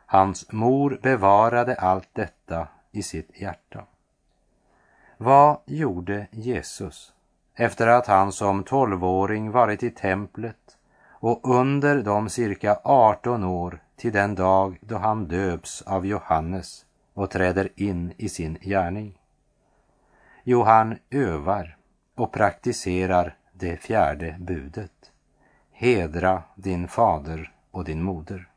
Hans 0.05 0.51
mor 0.51 0.99
bevarade 1.01 1.75
allt 1.75 2.09
detta 2.13 2.67
i 2.91 3.03
sitt 3.03 3.41
hjärta. 3.41 3.83
Vad 5.17 5.57
gjorde 5.65 6.27
Jesus 6.31 7.13
efter 7.55 7.87
att 7.87 8.07
han 8.07 8.31
som 8.31 8.63
tolvåring 8.63 9.51
varit 9.51 9.83
i 9.83 9.91
templet 9.91 10.77
och 11.09 11.55
under 11.55 12.03
de 12.03 12.29
cirka 12.29 12.79
18 12.83 13.43
år 13.43 13.79
till 13.95 14.11
den 14.11 14.35
dag 14.35 14.77
då 14.81 14.97
han 14.97 15.27
döps 15.27 15.81
av 15.81 16.05
Johannes 16.05 16.85
och 17.13 17.29
träder 17.29 17.69
in 17.75 18.13
i 18.17 18.29
sin 18.29 18.57
gärning? 18.61 19.17
Jo, 20.43 20.63
han 20.63 20.97
övar 21.09 21.78
och 22.19 22.31
praktiserar 22.31 23.35
det 23.51 23.77
fjärde 23.77 24.35
budet. 24.39 25.11
Hedra 25.71 26.43
din 26.55 26.87
fader 26.87 27.51
och 27.71 27.83
din 27.83 28.03
moder. 28.03 28.47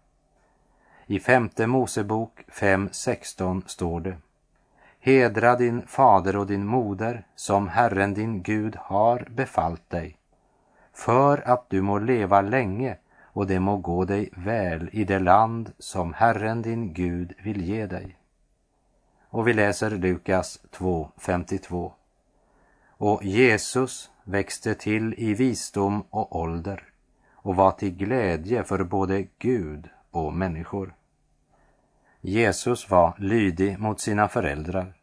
I 1.07 1.21
femte 1.21 1.67
Mosebok 1.67 2.45
5.16 2.49 3.63
står 3.67 4.01
det 4.01 4.17
Hedra 5.01 5.57
din 5.57 5.83
fader 5.87 6.37
och 6.37 6.47
din 6.47 6.67
moder 6.67 7.27
som 7.35 7.69
Herren 7.69 8.15
din 8.15 8.43
Gud 8.43 8.77
har 8.77 9.29
befallt 9.31 9.91
dig, 9.91 10.17
för 10.93 11.49
att 11.49 11.71
du 11.71 11.83
må 11.83 11.99
leva 11.99 12.41
länge 12.41 12.97
och 13.23 13.47
det 13.47 13.61
må 13.61 13.77
gå 13.77 14.05
dig 14.05 14.31
väl 14.37 14.89
i 14.93 15.05
det 15.05 15.19
land 15.19 15.73
som 15.79 16.13
Herren 16.13 16.63
din 16.63 16.95
Gud 16.95 17.33
vill 17.43 17.63
ge 17.63 17.87
dig. 17.87 18.17
Och 19.29 19.49
vi 19.49 19.53
läser 19.53 19.91
Lukas 19.91 20.61
2.52. 20.73 21.93
Och 23.05 23.25
Jesus 23.25 24.11
växte 24.25 24.75
till 24.75 25.15
i 25.19 25.35
visdom 25.35 26.05
och 26.11 26.37
ålder 26.37 26.85
och 27.33 27.57
var 27.57 27.73
till 27.73 27.97
glädje 27.97 28.65
för 28.65 28.85
både 28.85 29.27
Gud 29.39 29.89
och 30.11 30.33
människor. 30.33 30.95
Jesus 32.21 32.91
var 32.91 33.15
lydig 33.19 33.79
mot 33.79 34.01
sina 34.01 34.29
föräldrar. 34.29 34.95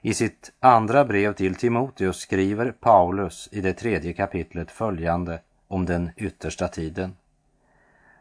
I 0.00 0.14
sitt 0.14 0.52
andra 0.60 1.04
brev 1.04 1.32
till 1.32 1.54
Timoteus 1.54 2.16
skriver 2.16 2.72
Paulus 2.72 3.48
i 3.52 3.60
det 3.60 3.72
tredje 3.72 4.12
kapitlet 4.12 4.70
följande 4.70 5.40
om 5.68 5.86
den 5.86 6.10
yttersta 6.16 6.68
tiden. 6.68 7.16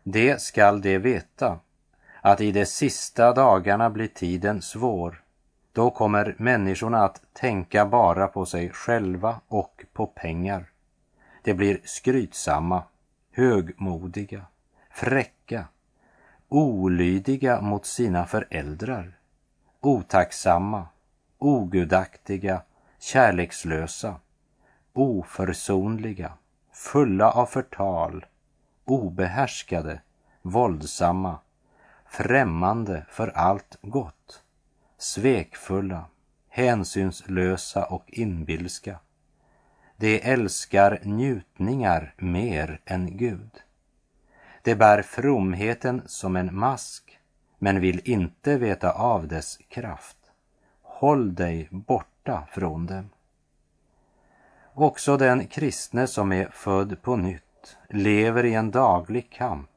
Det 0.04 0.42
skall 0.42 0.82
de 0.82 0.98
veta, 0.98 1.60
att 2.22 2.42
i 2.42 2.52
de 2.52 2.66
sista 2.66 3.34
dagarna 3.34 3.90
blir 3.90 4.08
tiden 4.08 4.62
svår. 4.62 5.25
Då 5.76 5.92
kommer 5.92 6.36
människorna 6.38 7.04
att 7.04 7.22
tänka 7.34 7.86
bara 7.86 8.28
på 8.28 8.46
sig 8.46 8.70
själva 8.70 9.42
och 9.48 9.86
på 9.94 10.08
pengar. 10.08 10.70
De 11.44 11.54
blir 11.54 11.82
skrytsamma, 11.84 12.84
högmodiga, 13.32 14.46
fräcka, 14.92 15.66
olydiga 16.50 17.62
mot 17.62 17.86
sina 17.86 18.26
föräldrar, 18.26 19.18
otacksamma, 19.82 20.88
ogudaktiga, 21.38 22.62
kärlekslösa, 23.00 24.16
oförsonliga, 24.94 26.34
fulla 26.72 27.32
av 27.32 27.46
förtal, 27.46 28.26
obehärskade, 28.86 30.02
våldsamma, 30.42 31.40
främmande 32.06 33.06
för 33.10 33.28
allt 33.28 33.78
gott, 33.82 34.42
svekfulla, 34.98 36.06
hänsynslösa 36.50 37.86
och 37.86 38.04
inbilska. 38.08 39.00
De 39.98 40.22
älskar 40.22 41.00
njutningar 41.04 42.14
mer 42.18 42.82
än 42.86 43.18
Gud. 43.18 43.52
De 44.62 44.76
bär 44.76 45.02
fromheten 45.02 46.02
som 46.06 46.36
en 46.36 46.56
mask, 46.56 47.20
men 47.60 47.80
vill 47.80 48.02
inte 48.04 48.58
veta 48.58 48.92
av 48.92 49.28
dess 49.28 49.58
kraft. 49.70 50.18
Håll 50.82 51.36
dig 51.36 51.68
borta 51.72 52.48
från 52.52 52.86
dem. 52.86 53.10
Också 54.74 55.18
den 55.18 55.48
kristne 55.48 56.08
som 56.08 56.32
är 56.32 56.50
född 56.54 57.02
på 57.02 57.16
nytt 57.16 57.78
lever 57.90 58.44
i 58.46 58.54
en 58.54 58.72
daglig 58.72 59.32
kamp, 59.32 59.70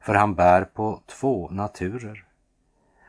för 0.00 0.14
han 0.14 0.34
bär 0.34 0.64
på 0.64 1.02
två 1.06 1.48
naturer. 1.50 2.27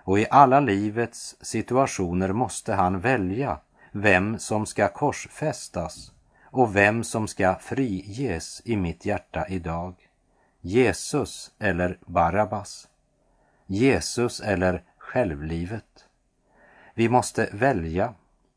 Och 0.09 0.19
i 0.19 0.27
alla 0.29 0.59
livets 0.59 1.35
situationer 1.41 2.33
måste 2.33 2.73
han 2.73 2.99
välja 2.99 3.59
vem 3.91 4.39
som 4.39 4.65
ska 4.65 4.87
korsfästas 4.87 6.11
och 6.43 6.75
vem 6.75 7.03
som 7.03 7.27
ska 7.27 7.55
friges 7.55 8.61
i 8.65 8.77
mitt 8.77 9.05
hjärta 9.05 9.47
idag. 9.47 9.95
Jesus 10.61 11.51
eller 11.59 11.97
Barabbas. 12.05 12.87
Jesus 13.65 14.39
eller 14.39 14.83
självlivet. 14.97 16.05
Vi 16.93 17.09
måste 17.09 17.49
välja 17.53 18.13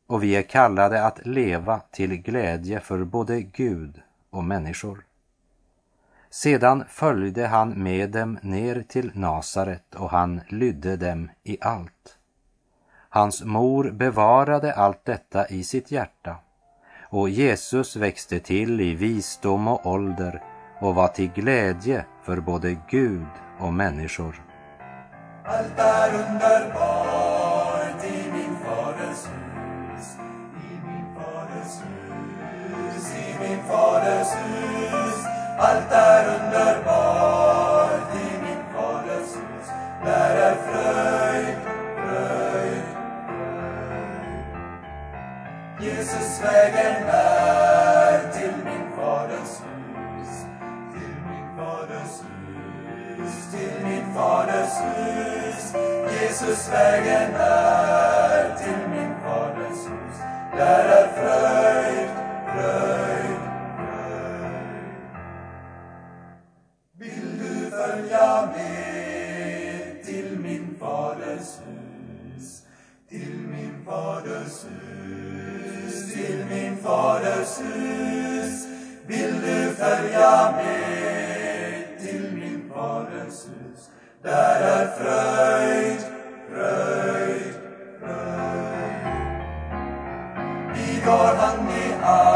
och 0.07 0.23
vi 0.23 0.35
är 0.35 0.41
kallade 0.41 1.05
att 1.05 1.25
leva 1.25 1.79
till 1.79 2.15
glädje 2.15 2.79
för 2.79 3.03
både 3.03 3.41
Gud 3.41 4.01
och 4.29 4.43
människor. 4.43 5.05
Sedan 6.33 6.83
följde 6.89 7.47
han 7.47 7.69
med 7.83 8.09
dem 8.09 8.39
ner 8.41 8.83
till 8.87 9.11
Nasaret 9.13 9.95
och 9.95 10.09
han 10.09 10.41
lydde 10.47 10.97
dem 10.97 11.29
i 11.43 11.57
allt. 11.61 12.17
Hans 13.09 13.43
mor 13.43 13.91
bevarade 13.91 14.73
allt 14.73 15.05
detta 15.05 15.47
i 15.47 15.63
sitt 15.63 15.91
hjärta 15.91 16.35
och 17.09 17.29
Jesus 17.29 17.95
växte 17.95 18.39
till 18.39 18.81
i 18.81 18.95
visdom 18.95 19.67
och 19.67 19.85
ålder 19.85 20.43
och 20.79 20.95
var 20.95 21.07
till 21.07 21.31
glädje 21.31 22.05
för 22.23 22.37
både 22.37 22.77
Gud 22.89 23.27
och 23.59 23.73
människor. 23.73 24.43
Allt 25.45 25.79
är 25.79 26.13
underbart 26.13 27.12
min 74.23 74.31
faders 74.31 74.65
hus, 74.65 76.13
till 76.13 76.45
min 76.49 76.77
faders 76.77 77.59
hus? 77.59 78.67
Vill 79.07 79.41
du 79.41 79.75
följa 79.75 80.51
med 80.51 81.99
till 81.99 82.31
min 82.33 82.71
faders? 82.73 83.45
Där 84.21 84.61
är 84.61 84.87
fröjd, 84.87 86.01
fröjd, 86.49 87.53
fröjd. 87.99 88.33
Vi 90.75 91.01
går 91.05 91.35
hand 91.35 91.69
i 91.69 91.91
hand 92.01 92.32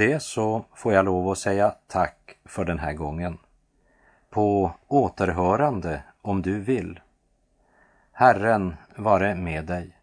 det 0.00 0.20
så 0.20 0.64
får 0.74 0.92
jag 0.92 1.04
lov 1.04 1.28
att 1.28 1.38
säga 1.38 1.74
tack 1.86 2.38
för 2.44 2.64
den 2.64 2.78
här 2.78 2.92
gången. 2.92 3.38
På 4.30 4.72
återhörande 4.88 6.02
om 6.22 6.42
du 6.42 6.60
vill. 6.60 7.00
Herren 8.12 8.76
vare 8.96 9.34
med 9.34 9.64
dig 9.64 9.96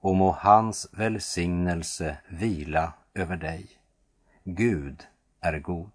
och 0.00 0.16
må 0.16 0.30
hans 0.30 0.88
välsignelse 0.92 2.16
vila 2.28 2.92
över 3.14 3.36
dig. 3.36 3.68
Gud 4.44 5.06
är 5.40 5.58
god. 5.58 5.90